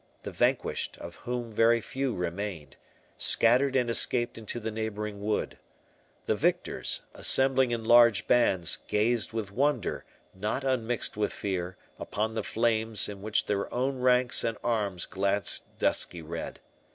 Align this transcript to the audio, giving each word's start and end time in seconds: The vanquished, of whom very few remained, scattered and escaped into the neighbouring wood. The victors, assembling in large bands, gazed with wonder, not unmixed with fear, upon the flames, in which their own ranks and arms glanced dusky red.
The 0.23 0.31
vanquished, 0.31 0.97
of 0.97 1.13
whom 1.17 1.51
very 1.51 1.79
few 1.79 2.15
remained, 2.15 2.75
scattered 3.19 3.75
and 3.75 3.87
escaped 3.87 4.35
into 4.35 4.59
the 4.59 4.71
neighbouring 4.71 5.21
wood. 5.21 5.59
The 6.25 6.33
victors, 6.35 7.03
assembling 7.13 7.69
in 7.69 7.83
large 7.83 8.25
bands, 8.25 8.79
gazed 8.87 9.31
with 9.31 9.51
wonder, 9.51 10.03
not 10.33 10.63
unmixed 10.63 11.17
with 11.17 11.31
fear, 11.31 11.77
upon 11.99 12.33
the 12.33 12.41
flames, 12.43 13.07
in 13.07 13.21
which 13.21 13.45
their 13.45 13.71
own 13.71 13.99
ranks 13.99 14.43
and 14.43 14.57
arms 14.63 15.05
glanced 15.05 15.65
dusky 15.77 16.23
red. 16.23 16.61